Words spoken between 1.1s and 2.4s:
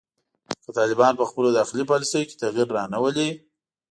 په خپلو داخلي پالیسیو کې